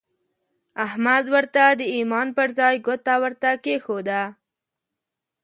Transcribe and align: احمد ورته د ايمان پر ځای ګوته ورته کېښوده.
احمد 0.85 1.25
ورته 1.35 1.63
د 1.79 1.81
ايمان 1.95 2.27
پر 2.37 2.49
ځای 2.59 2.75
ګوته 2.85 3.13
ورته 3.23 3.49
کېښوده. 3.63 4.21